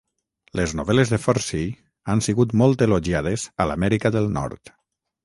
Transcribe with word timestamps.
Les 0.59 0.71
novel·les 0.77 1.11
de 1.15 1.19
Fursey 1.25 1.67
han 2.13 2.23
sigut 2.29 2.55
molt 2.63 2.81
elogiades 2.87 3.45
a 3.63 3.69
l'Amèrica 3.73 4.13
del 4.17 4.31
Nord. 4.39 4.73